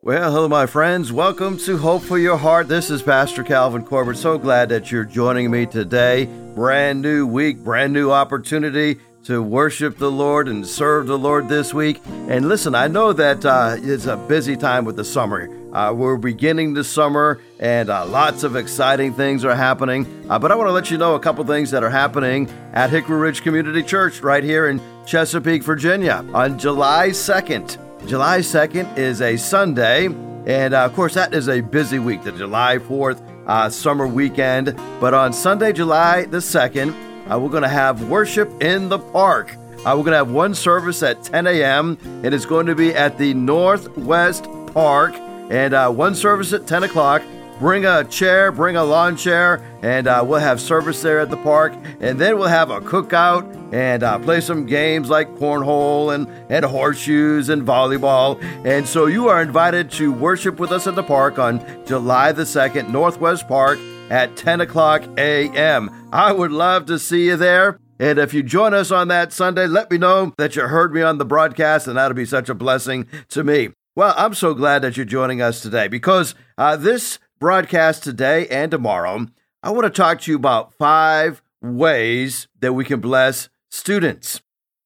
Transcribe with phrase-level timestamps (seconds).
[0.00, 1.10] Well, hello, my friends.
[1.10, 2.68] Welcome to Hope for Your Heart.
[2.68, 4.16] This is Pastor Calvin Corbett.
[4.16, 6.26] So glad that you're joining me today.
[6.54, 11.74] Brand new week, brand new opportunity to worship the Lord and serve the Lord this
[11.74, 12.00] week.
[12.06, 15.50] And listen, I know that uh, it's a busy time with the summer.
[15.74, 20.06] Uh, we're beginning the summer, and uh, lots of exciting things are happening.
[20.30, 22.90] Uh, but I want to let you know a couple things that are happening at
[22.90, 27.87] Hickory Ridge Community Church right here in Chesapeake, Virginia on July 2nd.
[28.06, 32.32] July 2nd is a Sunday, and uh, of course, that is a busy week, the
[32.32, 34.74] July 4th uh, summer weekend.
[35.00, 36.90] But on Sunday, July the 2nd,
[37.30, 39.54] uh, we're going to have worship in the park.
[39.78, 42.94] Uh, we're going to have one service at 10 a.m., and it's going to be
[42.94, 45.14] at the Northwest Park,
[45.50, 47.22] and uh, one service at 10 o'clock.
[47.58, 51.36] Bring a chair, bring a lawn chair, and uh, we'll have service there at the
[51.38, 51.74] park.
[52.00, 56.64] And then we'll have a cookout and uh, play some games like cornhole and, and
[56.64, 58.40] horseshoes and volleyball.
[58.64, 62.44] And so you are invited to worship with us at the park on July the
[62.44, 65.90] 2nd, Northwest Park at 10 o'clock a.m.
[66.12, 67.80] I would love to see you there.
[67.98, 71.02] And if you join us on that Sunday, let me know that you heard me
[71.02, 73.70] on the broadcast, and that'll be such a blessing to me.
[73.96, 78.70] Well, I'm so glad that you're joining us today because uh, this broadcast today and
[78.70, 79.26] tomorrow,
[79.62, 84.40] I want to talk to you about five ways that we can bless students.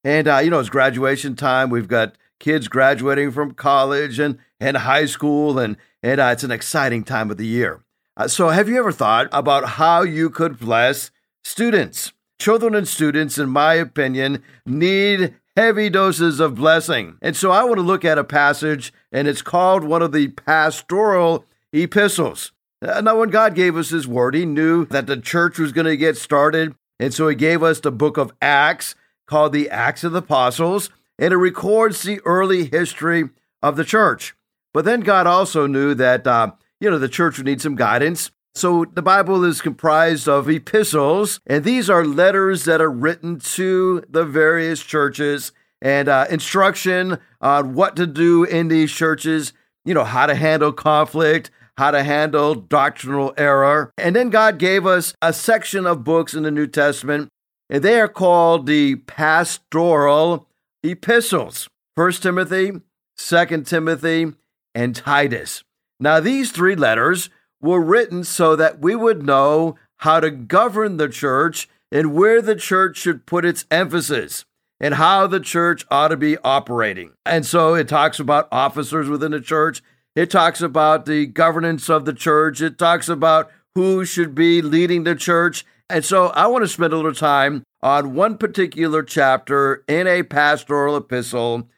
[0.04, 1.70] And, uh, you know, it's graduation time.
[1.70, 6.50] We've got kids graduating from college and, and high school, and, and uh, it's an
[6.50, 7.82] exciting time of the year.
[8.16, 11.10] Uh, so, have you ever thought about how you could bless
[11.44, 12.12] students?
[12.38, 17.16] Children and students, in my opinion, need heavy doses of blessing.
[17.22, 20.28] And so, I want to look at a passage, and it's called one of the
[20.28, 22.52] pastoral epistles.
[22.80, 25.86] Uh, now, when God gave us His word, He knew that the church was going
[25.86, 26.74] to get started.
[26.98, 28.94] And so He gave us the book of Acts
[29.26, 33.30] called the Acts of the Apostles, and it records the early history
[33.62, 34.34] of the church.
[34.74, 38.30] But then God also knew that, uh, you know, the church would need some guidance.
[38.54, 44.02] So the Bible is comprised of epistles, and these are letters that are written to
[44.08, 49.52] the various churches and uh, instruction on what to do in these churches,
[49.84, 51.50] you know, how to handle conflict,
[51.82, 53.90] how to handle doctrinal error.
[53.98, 57.28] And then God gave us a section of books in the New Testament,
[57.68, 60.46] and they are called the pastoral
[60.84, 61.68] epistles.
[61.96, 62.70] First Timothy,
[63.16, 64.32] Second Timothy,
[64.76, 65.64] and Titus.
[65.98, 71.08] Now, these three letters were written so that we would know how to govern the
[71.08, 74.44] church and where the church should put its emphasis
[74.78, 77.10] and how the church ought to be operating.
[77.26, 79.82] And so it talks about officers within the church.
[80.14, 82.60] It talks about the governance of the church.
[82.60, 85.64] It talks about who should be leading the church.
[85.88, 90.22] And so I want to spend a little time on one particular chapter in a
[90.22, 91.68] pastoral epistle,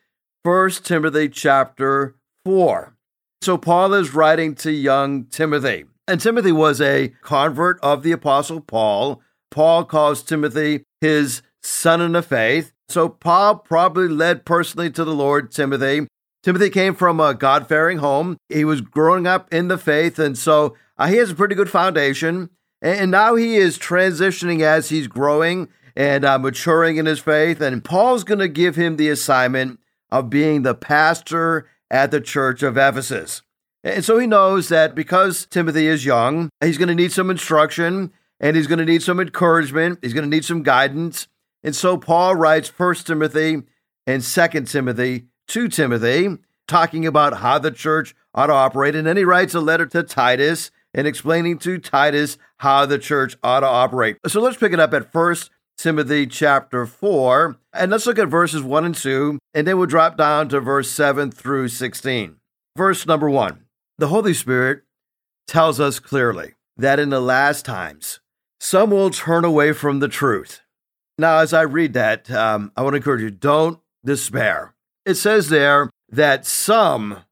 [0.43, 2.97] 1 Timothy chapter 4.
[3.41, 5.85] So Paul is writing to young Timothy.
[6.09, 9.23] And Timothy was a convert of the apostle Paul.
[9.51, 12.73] Paul calls Timothy his son in the faith.
[12.89, 16.07] So Paul probably led personally to the Lord Timothy
[16.45, 18.37] Timothy came from a God fearing home.
[18.51, 21.71] He was growing up in the faith, and so uh, he has a pretty good
[21.71, 22.51] foundation.
[22.83, 27.63] And, now he is transitioning as he's growing and uh, maturing in his faith.
[27.63, 32.63] And Paul's going to give him the assignment of being the pastor at the church
[32.63, 33.41] of Ephesus.
[33.83, 38.13] And so he knows that because Timothy is young, he's going to need some instruction
[38.39, 40.01] and he's going to need some encouragement.
[40.03, 41.27] He's going to need some guidance.
[41.63, 43.63] And so Paul writes First Timothy
[44.07, 48.95] and Second Timothy to Timothy, talking about how the church ought to operate.
[48.95, 53.37] And then he writes a letter to Titus and explaining to Titus how the church
[53.43, 54.17] ought to operate.
[54.27, 58.63] So let's pick it up at First Timothy chapter 4, and let's look at verses
[58.63, 62.37] 1 and 2, and then we'll drop down to verse 7 through 16.
[62.77, 63.65] Verse number 1
[63.99, 64.83] The Holy Spirit
[65.47, 68.21] tells us clearly that in the last times,
[68.61, 70.61] some will turn away from the truth.
[71.19, 74.74] Now, as I read that, um, I want to encourage you don't despair
[75.05, 77.25] it says there that some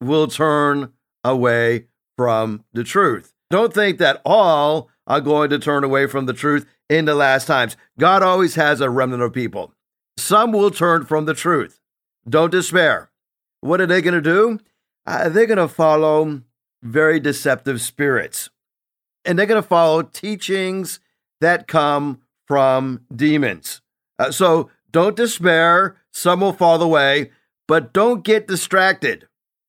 [0.00, 0.92] will turn
[1.24, 1.86] away
[2.16, 3.32] from the truth.
[3.50, 7.46] Don't think that all are going to turn away from the truth in the last
[7.46, 7.76] times.
[7.98, 9.72] God always has a remnant of people.
[10.16, 11.80] Some will turn from the truth.
[12.28, 13.10] Don't despair.
[13.60, 14.58] What are they going to do?
[15.06, 16.42] Uh, they're going to follow
[16.82, 18.50] very deceptive spirits.
[19.24, 21.00] And they're going to follow teachings
[21.40, 23.80] that come from demons.
[24.18, 25.96] Uh, so don't despair.
[26.18, 27.30] Some will fall away,
[27.68, 29.28] but don't get distracted.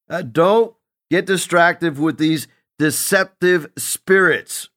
[0.10, 0.74] Uh, don't
[1.12, 2.48] get distracted with these
[2.80, 4.70] deceptive spirits.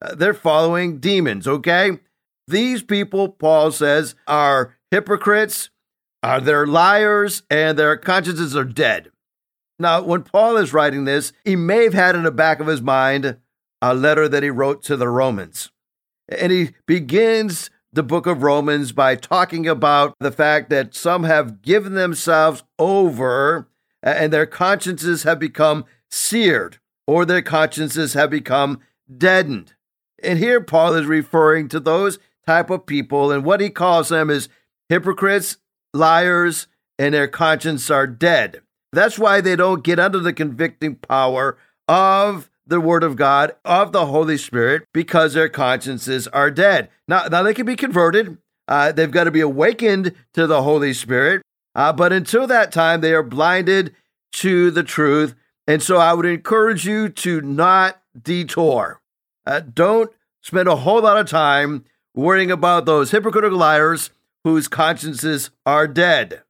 [0.00, 1.98] Uh, they're following demons, okay?
[2.46, 5.68] These people, Paul says, are hypocrites,
[6.22, 9.10] are they liars, and their consciences are dead.
[9.78, 12.80] Now, when Paul is writing this, he may have had in the back of his
[12.80, 13.36] mind
[13.82, 15.70] a letter that he wrote to the Romans.
[16.26, 21.62] And he begins the book of Romans by talking about the fact that some have
[21.62, 23.68] given themselves over
[24.02, 28.80] and their consciences have become seared or their consciences have become
[29.16, 29.74] deadened.
[30.22, 34.30] And here Paul is referring to those type of people and what he calls them
[34.30, 34.48] is
[34.88, 35.56] hypocrites,
[35.94, 36.66] liars,
[36.98, 38.60] and their conscience are dead.
[38.92, 43.92] That's why they don't get under the convicting power of the Word of God, of
[43.92, 46.90] the Holy Spirit, because their consciences are dead.
[47.08, 48.38] Now, now they can be converted.
[48.68, 51.42] Uh, they've got to be awakened to the Holy Spirit.
[51.74, 53.94] Uh, but until that time, they are blinded
[54.32, 55.34] to the truth.
[55.66, 59.00] And so I would encourage you to not detour.
[59.46, 60.10] Uh, don't
[60.42, 61.84] spend a whole lot of time
[62.14, 64.10] worrying about those hypocritical liars
[64.44, 66.42] whose consciences are dead.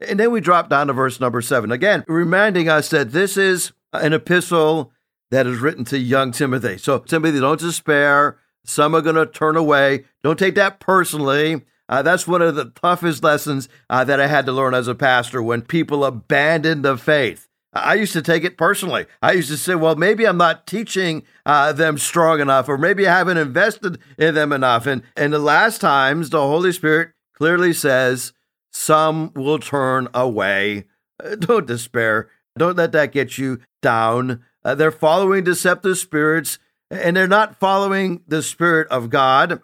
[0.00, 1.70] And then we drop down to verse number seven.
[1.70, 4.92] Again, reminding us that this is an epistle
[5.30, 6.78] that is written to young Timothy.
[6.78, 8.38] So, Timothy, don't despair.
[8.64, 10.04] Some are going to turn away.
[10.22, 11.62] Don't take that personally.
[11.88, 14.94] Uh, that's one of the toughest lessons uh, that I had to learn as a
[14.94, 17.48] pastor when people abandon the faith.
[17.74, 19.06] I used to take it personally.
[19.20, 23.06] I used to say, well, maybe I'm not teaching uh, them strong enough, or maybe
[23.06, 24.86] I haven't invested in them enough.
[24.86, 28.32] And, and the last times, the Holy Spirit clearly says,
[28.72, 30.84] some will turn away.
[31.22, 32.30] Uh, don't despair.
[32.56, 34.44] Don't let that get you down.
[34.64, 36.58] Uh, they're following deceptive spirits,
[36.90, 39.60] and they're not following the Spirit of God.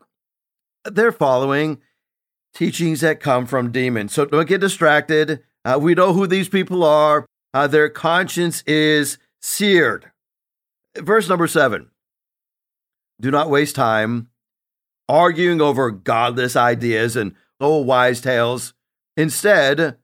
[0.84, 1.80] They're following
[2.54, 4.12] teachings that come from demons.
[4.12, 5.42] So don't get distracted.
[5.64, 7.26] Uh, we know who these people are.
[7.52, 10.10] Uh, their conscience is seared.
[10.96, 11.90] Verse number seven
[13.20, 14.28] Do not waste time
[15.08, 18.74] arguing over godless ideas and old wise tales.
[19.16, 19.96] Instead,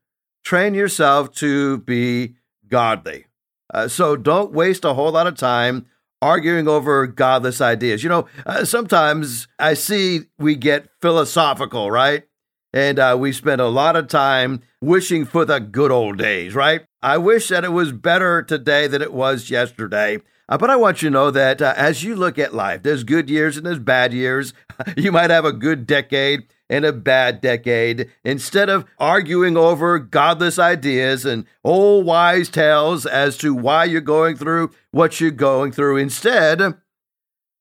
[0.44, 2.34] train yourself to be
[2.68, 3.25] godly.
[3.72, 5.86] Uh, so don't waste a whole lot of time
[6.22, 8.02] arguing over godless ideas.
[8.02, 12.24] You know, uh, sometimes I see we get philosophical, right?
[12.72, 16.82] And uh, we spend a lot of time wishing for the good old days, right?
[17.02, 20.20] I wish that it was better today than it was yesterday.
[20.48, 23.04] Uh, but I want you to know that uh, as you look at life, there's
[23.04, 24.52] good years and there's bad years.
[24.96, 28.10] you might have a good decade and a bad decade.
[28.24, 34.36] Instead of arguing over godless ideas and old wise tales as to why you're going
[34.36, 36.74] through what you're going through, instead,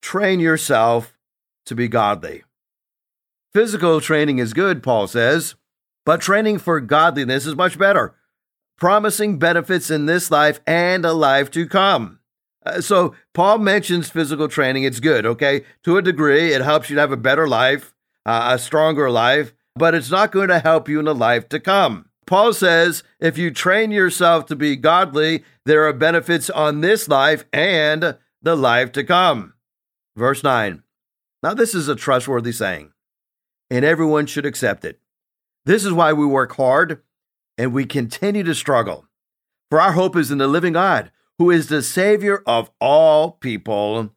[0.01, 1.17] train yourself
[1.65, 2.43] to be godly.
[3.53, 5.55] Physical training is good, Paul says,
[6.05, 8.15] but training for godliness is much better,
[8.77, 12.19] promising benefits in this life and a life to come.
[12.65, 14.83] Uh, so, Paul mentions physical training.
[14.83, 15.63] It's good, okay?
[15.83, 17.94] To a degree, it helps you to have a better life
[18.25, 21.59] uh, a stronger life, but it's not going to help you in the life to
[21.59, 22.09] come.
[22.25, 27.45] Paul says if you train yourself to be godly, there are benefits on this life
[27.53, 29.53] and the life to come.
[30.15, 30.81] Verse 9.
[31.43, 32.91] Now, this is a trustworthy saying,
[33.69, 34.99] and everyone should accept it.
[35.65, 37.01] This is why we work hard
[37.57, 39.05] and we continue to struggle.
[39.69, 44.11] For our hope is in the living God, who is the Savior of all people,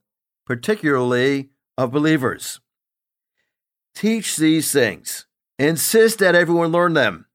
[0.47, 2.61] particularly of believers.
[3.99, 5.27] Teach these things.
[5.59, 7.27] Insist that everyone learn them.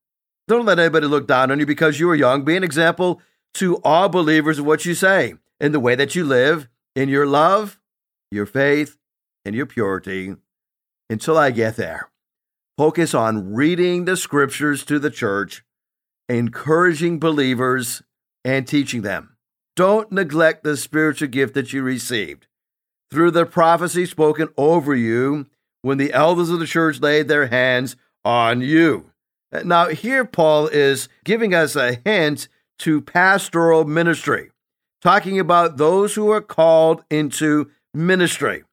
[0.48, 2.46] Don't let anybody look down on you because you are young.
[2.46, 3.20] Be an example
[3.56, 7.28] to all believers of what you say, in the way that you live, in your
[7.28, 7.82] love,
[8.32, 8.96] your faith,
[9.44, 10.38] and your purity.
[11.10, 12.10] Until I get there,
[12.78, 15.66] focus on reading the scriptures to the church,
[16.30, 18.04] encouraging believers,
[18.46, 19.36] and teaching them.
[19.76, 22.48] Don't neglect the spiritual gift that you received.
[23.12, 25.48] Through the prophecy spoken over you
[25.84, 29.12] when the elders of the church laid their hands on you.
[29.64, 32.48] Now, here Paul is giving us a hint
[32.80, 34.50] to pastoral ministry,
[35.02, 38.64] talking about those who are called into ministry.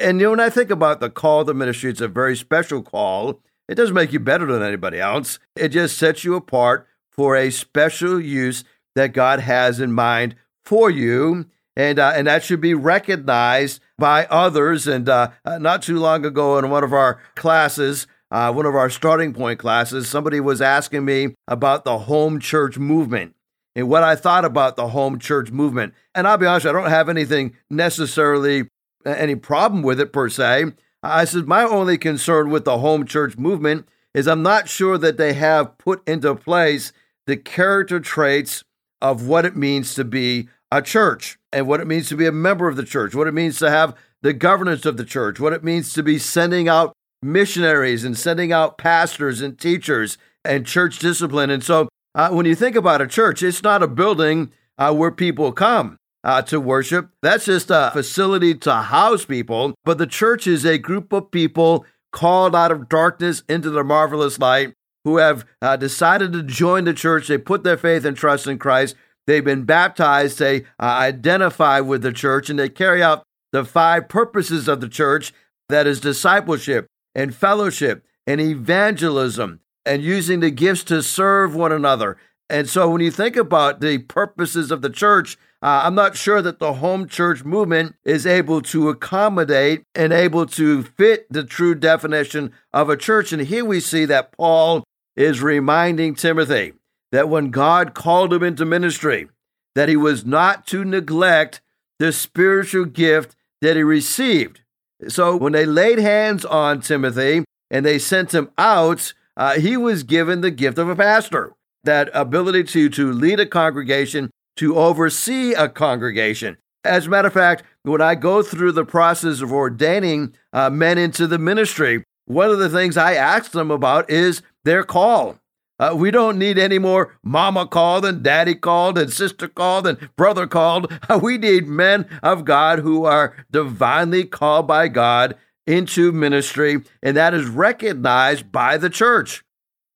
[0.00, 2.82] And you know, when I think about the call to ministry, it's a very special
[2.82, 3.40] call.
[3.68, 7.50] It doesn't make you better than anybody else, it just sets you apart for a
[7.50, 10.34] special use that God has in mind
[10.64, 11.46] for you
[11.76, 14.86] and uh, and that should be recognized by others.
[14.86, 18.74] And uh, uh, not too long ago, in one of our classes, uh, one of
[18.74, 23.34] our starting point classes, somebody was asking me about the home church movement
[23.74, 25.94] and what I thought about the home church movement.
[26.14, 28.68] And I'll be honest, I don't have anything necessarily
[29.04, 30.72] any problem with it per se.
[31.02, 35.18] I said my only concern with the home church movement is I'm not sure that
[35.18, 36.92] they have put into place
[37.26, 38.64] the character traits
[39.00, 42.32] of what it means to be a church and what it means to be a
[42.32, 45.52] member of the church, what it means to have the governance of the church, what
[45.52, 46.92] it means to be sending out
[47.22, 51.50] missionaries and sending out pastors and teachers and church discipline.
[51.50, 55.10] And so Uh, when you think about a church, it's not a building uh, where
[55.10, 57.10] people come uh, to worship.
[57.20, 59.74] That's just a facility to house people.
[59.84, 64.38] But the church is a group of people called out of darkness into the marvelous
[64.38, 64.72] light
[65.04, 67.28] who have uh, decided to join the church.
[67.28, 68.96] They put their faith and trust in Christ.
[69.26, 70.38] They've been baptized.
[70.38, 74.88] They uh, identify with the church and they carry out the five purposes of the
[74.88, 75.32] church
[75.68, 82.16] that is discipleship and fellowship and evangelism and using the gifts to serve one another.
[82.48, 86.42] And so when you think about the purposes of the church, uh, I'm not sure
[86.42, 91.74] that the home church movement is able to accommodate and able to fit the true
[91.74, 93.32] definition of a church.
[93.32, 94.84] And here we see that Paul
[95.16, 96.74] is reminding Timothy
[97.12, 99.28] that when God called him into ministry,
[99.74, 101.60] that he was not to neglect
[101.98, 104.60] the spiritual gift that he received.
[105.08, 110.02] So when they laid hands on Timothy and they sent him out, uh, he was
[110.02, 111.52] given the gift of a pastor,
[111.84, 116.56] that ability to, to lead a congregation, to oversee a congregation.
[116.84, 120.98] As a matter of fact, when I go through the process of ordaining uh, men
[120.98, 125.38] into the ministry, one of the things I ask them about is their call.
[125.78, 130.10] Uh, we don't need any more mama called and daddy called and sister called and
[130.16, 130.92] brother called.
[131.22, 137.34] We need men of God who are divinely called by God into ministry, and that
[137.34, 139.44] is recognized by the church.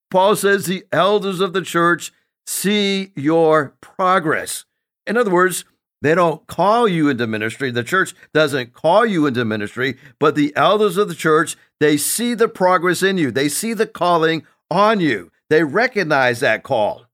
[0.09, 2.11] Paul says the elders of the church
[2.45, 4.65] see your progress.
[5.07, 5.63] In other words,
[6.01, 7.71] they don't call you into ministry.
[7.71, 12.33] The church doesn't call you into ministry, but the elders of the church, they see
[12.33, 13.31] the progress in you.
[13.31, 15.31] They see the calling on you.
[15.51, 17.07] They recognize that call.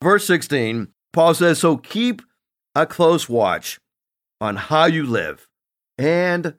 [0.00, 2.22] Verse 16, Paul says, So keep
[2.76, 3.80] a close watch
[4.40, 5.48] on how you live
[5.98, 6.54] and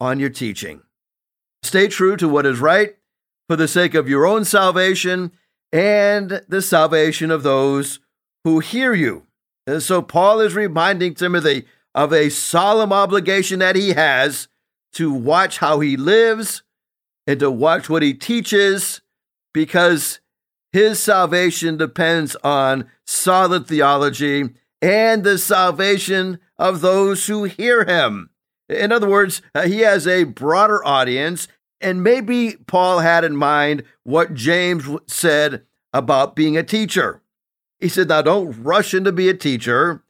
[0.00, 0.80] on your teaching.
[1.62, 2.96] Stay true to what is right
[3.46, 5.32] for the sake of your own salvation
[5.70, 8.00] and the salvation of those
[8.44, 9.26] who hear you.
[9.66, 14.48] And so Paul is reminding Timothy of a solemn obligation that he has
[14.94, 16.62] to watch how he lives
[17.26, 19.02] and to watch what he teaches
[19.52, 20.20] because
[20.72, 24.50] his salvation depends on solid theology
[24.80, 28.30] and the salvation of those who hear him.
[28.68, 31.48] In other words, uh, he has a broader audience,
[31.80, 35.62] and maybe Paul had in mind what James said
[35.92, 37.22] about being a teacher.
[37.80, 40.04] He said, Now don't rush in to be a teacher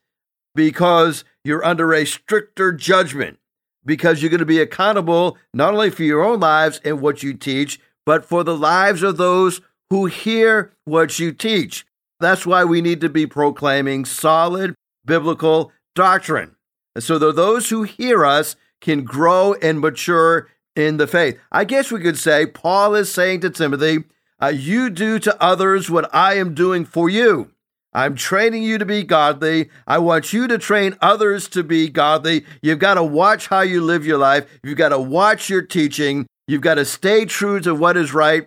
[0.54, 3.38] because you're under a stricter judgment,
[3.84, 7.32] because you're going to be accountable not only for your own lives and what you
[7.32, 9.60] teach, but for the lives of those
[9.90, 11.84] who hear what you teach.
[12.20, 16.56] That's why we need to be proclaiming solid biblical doctrine.
[16.98, 21.38] so that those who hear us can grow and mature in the faith.
[21.52, 24.04] I guess we could say Paul is saying to Timothy,
[24.42, 27.52] uh, You do to others what I am doing for you.
[27.92, 29.68] I'm training you to be godly.
[29.86, 32.44] I want you to train others to be godly.
[32.62, 34.46] You've got to watch how you live your life.
[34.62, 36.26] You've got to watch your teaching.
[36.46, 38.46] You've got to stay true to what is right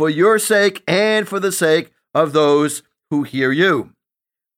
[0.00, 3.92] for your sake and for the sake of those who hear you.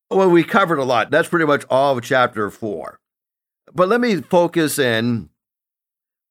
[0.09, 1.11] Well, we covered a lot.
[1.11, 3.01] That's pretty much all of chapter four.
[3.75, 5.31] But let me focus in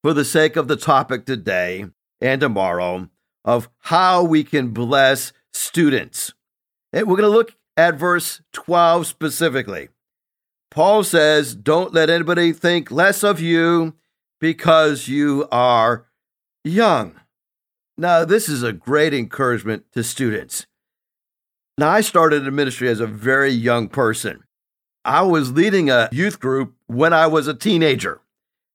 [0.02, 1.88] for the sake of the topic today
[2.22, 3.10] and tomorrow
[3.44, 6.34] of how we can bless students.
[6.94, 9.90] And we're going to look at verse 12 specifically.
[10.70, 13.94] Paul says, Don't let anybody think less of you
[14.40, 16.06] because you are
[16.64, 17.18] young.
[18.02, 20.66] Now, this is a great encouragement to students.
[21.78, 24.44] Now, I started in ministry as a very young person.
[25.06, 28.20] I was leading a youth group when I was a teenager,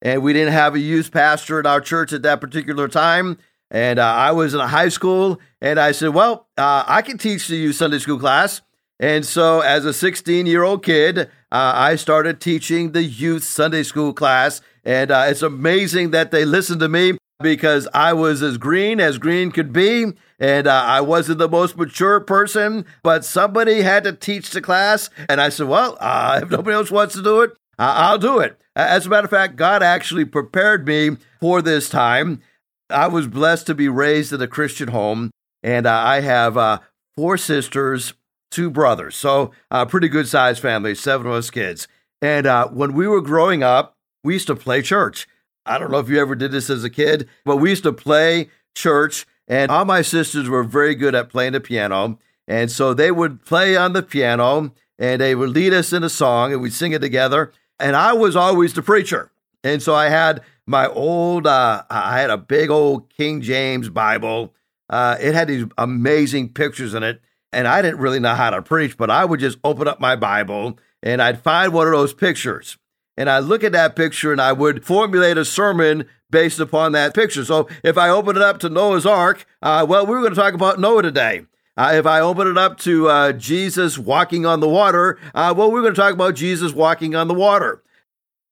[0.01, 3.39] and we didn't have a youth pastor in our church at that particular time.
[3.69, 7.19] And uh, I was in a high school, and I said, Well, uh, I can
[7.19, 8.61] teach the youth Sunday school class.
[9.01, 13.83] And so, as a 16 year old kid, uh, I started teaching the youth Sunday
[13.83, 14.61] school class.
[14.85, 19.19] And uh, it's amazing that they listened to me because I was as green as
[19.19, 20.13] green could be.
[20.39, 25.09] And uh, I wasn't the most mature person, but somebody had to teach the class.
[25.29, 28.61] And I said, Well, uh, if nobody else wants to do it, I'll do it.
[28.75, 32.43] As a matter of fact, God actually prepared me for this time.
[32.91, 35.31] I was blessed to be raised in a Christian home,
[35.63, 36.79] and uh, I have uh,
[37.17, 38.15] four sisters
[38.51, 39.17] two brothers.
[39.17, 41.89] So a pretty good sized family, seven of us kids.
[42.23, 45.27] And uh, when we were growing up, we used to play church.
[45.67, 47.93] I don't know if you ever did this as a kid, but we used to
[47.93, 49.27] play church.
[49.49, 52.19] And all my sisters were very good at playing the piano.
[52.49, 56.09] And so they would play on the piano and they would lead us in a
[56.09, 57.53] song and we'd sing it together.
[57.79, 59.31] And I was always the preacher.
[59.63, 64.55] And so I had my old, uh, I had a big old King James Bible.
[64.89, 67.21] Uh, it had these amazing pictures in it.
[67.53, 70.17] And I didn't really know how to preach, but I would just open up my
[70.17, 72.77] Bible and I'd find one of those pictures.
[73.17, 77.15] And I'd look at that picture and I would formulate a sermon based upon that
[77.15, 77.45] picture.
[77.45, 80.41] So if I open it up to Noah's Ark, uh, well, we are going to
[80.41, 81.47] talk about Noah today.
[81.77, 85.71] Uh, if I open it up to uh, Jesus walking on the water, uh, well,
[85.71, 87.83] we're going to talk about Jesus walking on the water.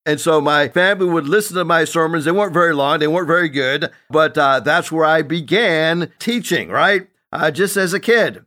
[0.06, 2.26] And so my family would listen to my sermons.
[2.26, 6.68] They weren't very long, they weren't very good, but uh, that's where I began teaching,
[6.68, 7.08] right?
[7.32, 8.44] Uh, just as a kid.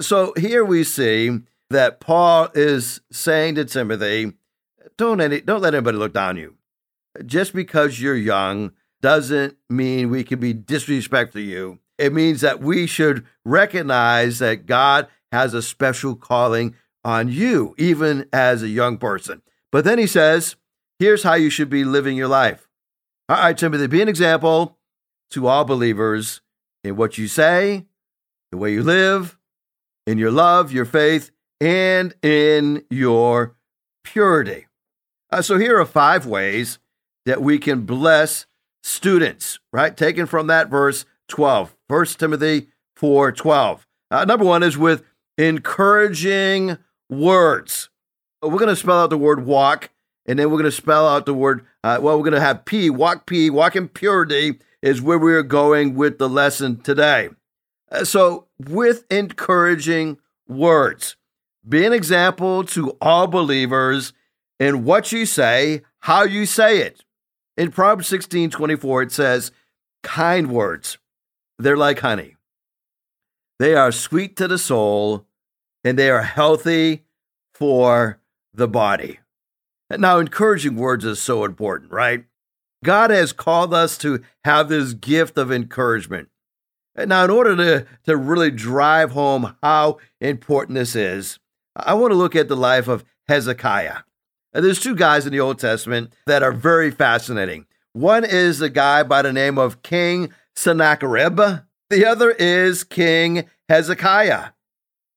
[0.00, 4.32] So here we see that Paul is saying to Timothy,
[4.98, 6.54] don't, any, don't let anybody look down on you.
[7.24, 11.78] Just because you're young doesn't mean we can be disrespectful to you.
[11.98, 16.74] It means that we should recognize that God has a special calling
[17.04, 19.42] on you, even as a young person.
[19.70, 20.56] But then he says,
[20.98, 22.68] here's how you should be living your life.
[23.28, 24.78] All right, Timothy, be an example
[25.30, 26.40] to all believers
[26.82, 27.86] in what you say,
[28.50, 29.38] the way you live,
[30.06, 33.56] in your love, your faith, and in your
[34.04, 34.66] purity.
[35.34, 36.78] Uh, so here are five ways
[37.26, 38.46] that we can bless
[38.84, 39.96] students, right?
[39.96, 43.84] Taken from that verse 12, 1 Timothy 4 12.
[44.12, 45.02] Uh, number one is with
[45.36, 46.78] encouraging
[47.10, 47.90] words.
[48.42, 49.90] We're going to spell out the word walk
[50.24, 51.66] and then we're going to spell out the word.
[51.82, 55.42] Uh, well, we're going to have P, walk P, walk in purity is where we're
[55.42, 57.30] going with the lesson today.
[57.90, 61.16] Uh, so, with encouraging words,
[61.68, 64.12] be an example to all believers
[64.58, 67.04] in what you say, how you say it.
[67.56, 69.52] In Proverbs 16 24, it says,
[70.02, 70.98] kind words,
[71.58, 72.36] they're like honey.
[73.58, 75.26] They are sweet to the soul
[75.84, 77.04] and they are healthy
[77.52, 78.20] for
[78.52, 79.20] the body.
[79.90, 82.24] Now, encouraging words is so important, right?
[82.82, 86.28] God has called us to have this gift of encouragement.
[86.96, 91.38] Now, in order to, to really drive home how important this is,
[91.76, 93.98] I want to look at the life of Hezekiah.
[94.54, 97.66] There's two guys in the Old Testament that are very fascinating.
[97.92, 101.40] One is a guy by the name of King Sennacherib.
[101.90, 104.50] The other is King Hezekiah.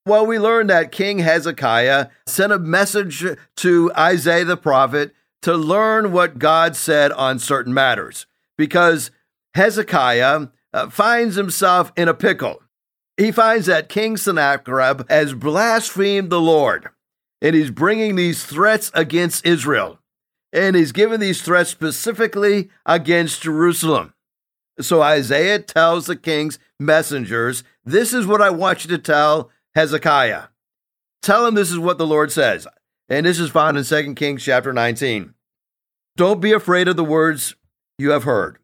[0.07, 3.25] Well, we learned that King Hezekiah sent a message
[3.57, 8.25] to Isaiah the prophet to learn what God said on certain matters
[8.57, 9.11] because
[9.53, 12.63] Hezekiah uh, finds himself in a pickle.
[13.17, 16.89] He finds that King Sennacherib has blasphemed the Lord
[17.41, 19.99] and he's bringing these threats against Israel.
[20.53, 24.13] And he's giving these threats specifically against Jerusalem.
[24.79, 30.43] So Isaiah tells the king's messengers, This is what I want you to tell Hezekiah.
[31.21, 32.67] Tell him this is what the Lord says.
[33.09, 35.33] And this is found in 2 Kings chapter 19.
[36.15, 37.55] Don't be afraid of the words
[37.97, 38.57] you have heard,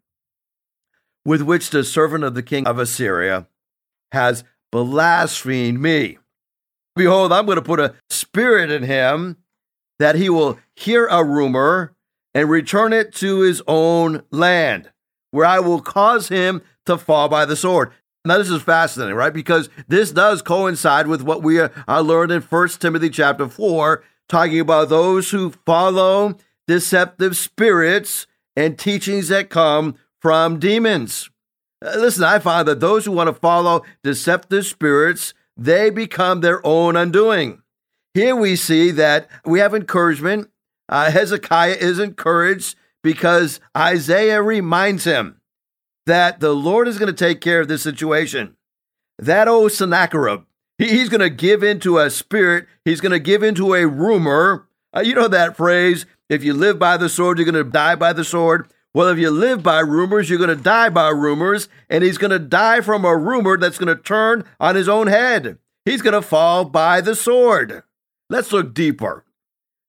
[1.26, 3.48] with which the servant of the king of Assyria
[4.12, 6.18] has blasphemed me.
[6.95, 9.38] Behold, I'm going to put a spirit in him
[9.99, 11.95] that he will hear a rumor
[12.34, 14.91] and return it to his own land,
[15.32, 17.91] where I will cause him to fall by the sword.
[18.25, 19.34] Now this is fascinating, right?
[19.34, 24.60] Because this does coincide with what we are learned in First Timothy chapter 4, talking
[24.60, 26.36] about those who follow
[26.67, 28.25] deceptive spirits
[28.56, 31.29] and teachings that come from demons.
[31.84, 36.66] Uh, listen, I find that those who want to follow deceptive spirits, they become their
[36.66, 37.62] own undoing.
[38.13, 40.50] Here we see that we have encouragement.
[40.89, 45.42] Uh, Hezekiah is encouraged because Isaiah reminds him
[46.06, 48.56] that the Lord is going to take care of this situation.
[49.18, 50.42] That old Sennacherib,
[50.78, 54.68] he's going to give into a spirit, he's going to give into a rumor.
[54.96, 57.96] Uh, you know that phrase, if you live by the sword, you're going to die
[57.96, 58.72] by the sword.
[58.93, 62.32] Well, if you live by rumors, you're going to die by rumors, and he's going
[62.32, 65.58] to die from a rumor that's going to turn on his own head.
[65.86, 67.84] He's going to fall by the sword.
[68.29, 69.25] Let's look deeper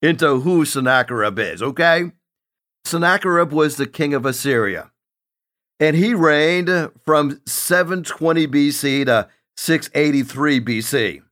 [0.01, 2.13] into who Sennacherib is, okay?
[2.85, 4.91] Sennacherib was the king of Assyria
[5.81, 11.23] and he reigned from 720 BC to 683 BC.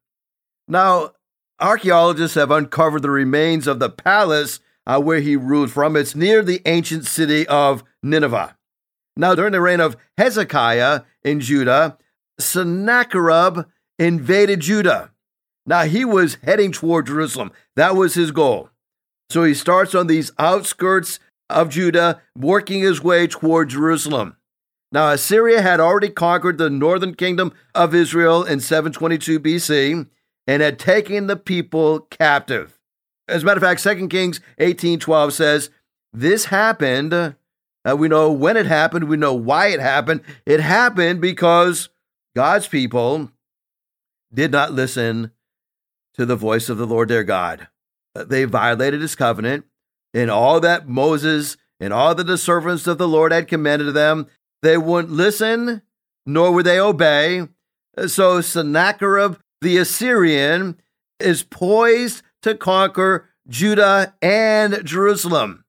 [0.69, 1.13] Now,
[1.61, 5.97] archaeologists have uncovered the remains of the palace uh, where he ruled from.
[5.97, 8.57] It's near the ancient city of Nineveh.
[9.17, 11.99] Now, during the reign of Hezekiah in Judah,
[12.41, 13.67] Sennacherib
[13.99, 15.11] invaded Judah.
[15.67, 17.53] Now, he was heading toward Jerusalem.
[17.77, 18.71] That was his goal.
[19.31, 21.19] So he starts on these outskirts
[21.49, 24.37] of Judah, working his way toward Jerusalem.
[24.91, 30.07] Now, Assyria had already conquered the northern kingdom of Israel in 722 BC
[30.47, 32.79] and had taken the people captive.
[33.33, 35.71] As a matter of fact, 2 Kings 18:12 says,
[36.13, 40.21] "This happened, uh, we know when it happened, we know why it happened.
[40.47, 41.89] It happened because
[42.37, 43.31] God's people
[44.33, 45.33] did not listen
[46.15, 47.69] to the voice of the Lord their God.
[48.15, 49.65] They violated his covenant
[50.13, 53.93] and all that Moses and all that the servants of the Lord had commanded to
[53.93, 54.27] them.
[54.61, 55.83] They wouldn't listen,
[56.27, 57.49] nor would they obey.
[58.07, 60.77] So Sennacherib the Assyrian
[61.21, 65.65] is poised to conquer Judah and Jerusalem.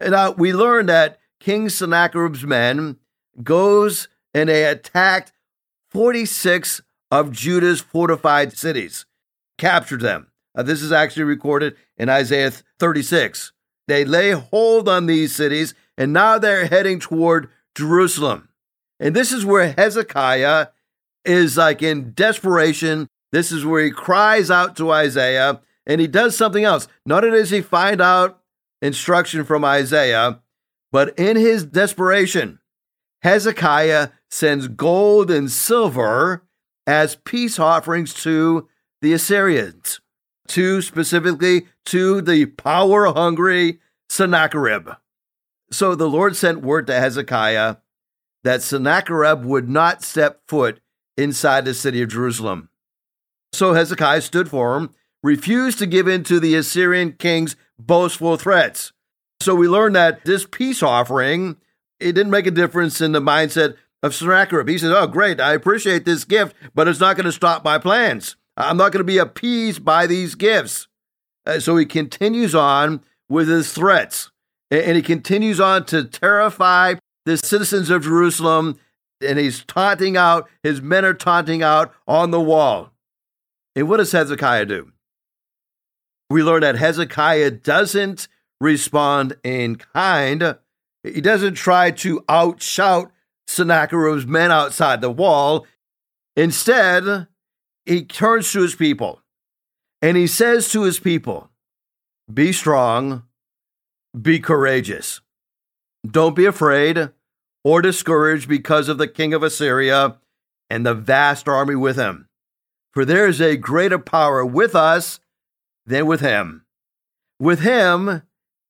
[0.00, 2.96] Now we learn that King Sennacherib's men
[3.42, 5.32] goes and they attacked
[5.90, 9.06] 46 of Judah's fortified cities,
[9.58, 10.28] captured them.
[10.54, 13.52] Uh, this is actually recorded in Isaiah 36.
[13.88, 18.48] They lay hold on these cities, and now they're heading toward Jerusalem.
[19.00, 20.68] And this is where Hezekiah
[21.24, 23.08] is like in desperation.
[23.32, 26.88] This is where he cries out to Isaiah, and he does something else.
[27.04, 28.40] Not only does he find out
[28.82, 30.40] instruction from Isaiah,
[30.92, 32.58] but in his desperation,
[33.22, 36.44] Hezekiah sends gold and silver
[36.86, 38.68] as peace offerings to
[39.02, 40.00] the Assyrians,
[40.48, 44.90] to specifically to the power hungry Sennacherib.
[45.70, 47.76] So the Lord sent word to Hezekiah
[48.42, 50.80] that Sennacherib would not step foot
[51.16, 52.70] inside the city of Jerusalem.
[53.52, 58.92] So Hezekiah stood firm, refused to give in to the Assyrian king's boastful threats.
[59.40, 61.56] So we learn that this peace offering,
[61.98, 64.68] it didn't make a difference in the mindset of Sennacherib.
[64.68, 67.78] He said, Oh, great, I appreciate this gift, but it's not going to stop my
[67.78, 68.36] plans.
[68.56, 70.88] I'm not going to be appeased by these gifts.
[71.46, 74.30] Uh, so he continues on with his threats,
[74.70, 78.78] and he continues on to terrify the citizens of Jerusalem,
[79.20, 82.90] and he's taunting out, his men are taunting out on the wall.
[83.74, 84.92] And what does Hezekiah do?
[86.30, 88.28] We learn that Hezekiah doesn't
[88.60, 90.56] respond in kind.
[91.02, 93.10] He doesn't try to outshout
[93.48, 95.66] Sennacherib's men outside the wall.
[96.36, 97.26] Instead,
[97.84, 99.20] he turns to his people
[100.00, 101.50] and he says to his people,
[102.32, 103.24] Be strong,
[104.18, 105.20] be courageous.
[106.08, 107.10] Don't be afraid
[107.64, 110.16] or discouraged because of the king of Assyria
[110.70, 112.28] and the vast army with him.
[112.92, 115.20] For there is a greater power with us
[115.90, 116.64] than with him.
[117.38, 118.22] With him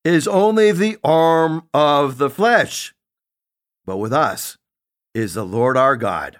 [0.04, 2.94] is only the arm of the flesh,
[3.84, 4.56] but with us
[5.14, 6.38] is the Lord our God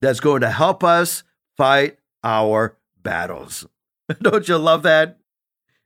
[0.00, 1.22] that's going to help us
[1.56, 3.66] fight our battles.
[4.22, 5.18] Don't you love that?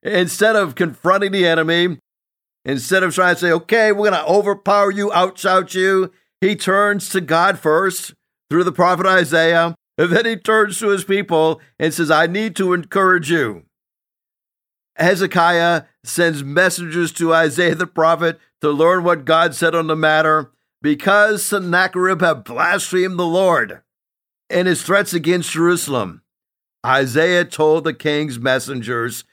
[0.03, 1.99] Instead of confronting the enemy,
[2.65, 7.09] instead of trying to say, okay, we're going to overpower you, outshout you, he turns
[7.11, 8.15] to God first
[8.51, 12.55] through the prophet Isaiah, and then he turns to his people and says, I need
[12.57, 13.65] to encourage you.
[14.97, 20.53] Hezekiah sends messengers to Isaiah the prophet to learn what God said on the matter
[20.83, 23.83] because Sennacherib had blasphemed the Lord
[24.49, 26.23] and his threats against Jerusalem.
[26.85, 29.25] Isaiah told the king's messengers,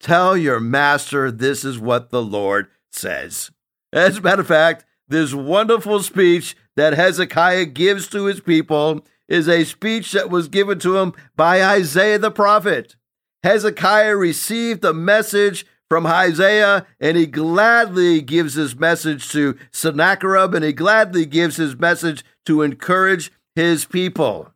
[0.00, 3.50] Tell your master this is what the Lord says.
[3.92, 9.48] As a matter of fact, this wonderful speech that Hezekiah gives to his people is
[9.48, 12.96] a speech that was given to him by Isaiah the prophet.
[13.42, 20.64] Hezekiah received the message from Isaiah, and he gladly gives his message to Sennacherib, and
[20.64, 24.52] he gladly gives his message to encourage his people.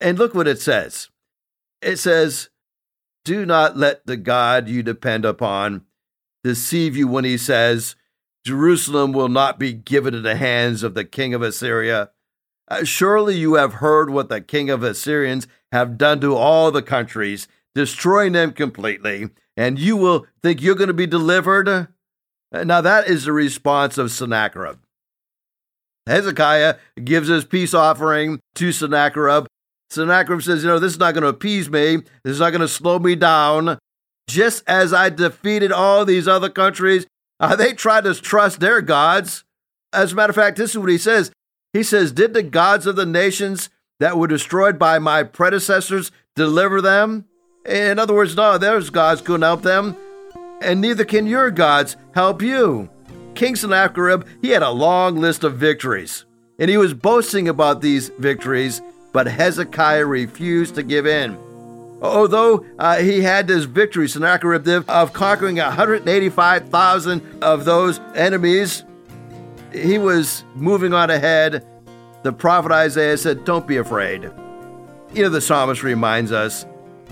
[0.00, 1.10] And look what it says
[1.82, 2.48] it says,
[3.24, 5.84] Do not let the God you depend upon
[6.42, 7.96] deceive you when he says,
[8.44, 12.10] Jerusalem will not be given to the hands of the king of Assyria.
[12.68, 16.82] Uh, surely you have heard what the king of Assyrians have done to all the
[16.82, 21.88] countries, destroying them completely and you will think you're going to be delivered.
[22.52, 24.78] Now, that is the response of Sennacherib.
[26.06, 29.46] Hezekiah gives his peace offering to Sennacherib.
[29.90, 31.96] Sennacherib says, You know, this is not going to appease me.
[32.24, 33.78] This is not going to slow me down.
[34.28, 37.06] Just as I defeated all these other countries,
[37.38, 39.44] uh, they tried to trust their gods.
[39.92, 41.32] As a matter of fact, this is what he says.
[41.72, 46.80] He says, Did the gods of the nations that were destroyed by my predecessors deliver
[46.80, 47.26] them?
[47.66, 49.96] In other words, no, those gods couldn't help them,
[50.62, 52.88] and neither can your gods help you.
[53.34, 56.24] King Sennacherib, he had a long list of victories,
[56.58, 58.80] and he was boasting about these victories,
[59.12, 61.36] but Hezekiah refused to give in.
[62.02, 68.84] Although uh, he had this victory, Sennacherib did, of conquering 185,000 of those enemies,
[69.72, 71.66] he was moving on ahead.
[72.22, 74.30] The prophet Isaiah said, Don't be afraid.
[75.12, 76.64] You know, the psalmist reminds us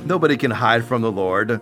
[0.04, 1.60] Nobody can hide from the Lord.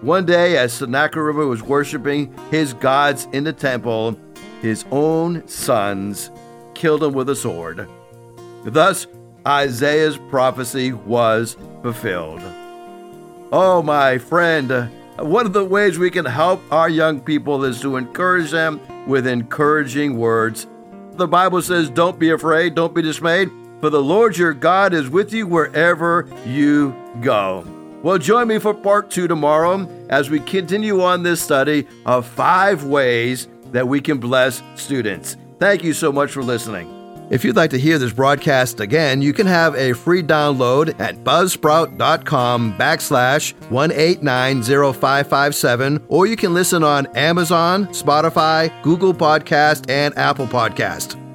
[0.00, 4.18] One day, as Sennacherib was worshiping his gods in the temple,
[4.62, 6.30] his own sons
[6.74, 7.86] killed him with a sword.
[8.64, 9.06] Thus,
[9.46, 12.40] Isaiah's prophecy was fulfilled.
[13.52, 17.96] Oh, my friend, one of the ways we can help our young people is to
[17.96, 20.66] encourage them with encouraging words.
[21.12, 25.08] The Bible says, Don't be afraid, don't be dismayed, for the Lord your God is
[25.08, 27.64] with you wherever you go.
[28.02, 32.84] Well, join me for part two tomorrow as we continue on this study of five
[32.84, 35.36] ways that we can bless students.
[35.58, 36.96] Thank you so much for listening.
[37.30, 41.22] If you'd like to hear this broadcast again, you can have a free download at
[41.22, 51.19] buzzsprout.com backslash 1890557, or you can listen on Amazon, Spotify, Google Podcast, and Apple Podcast.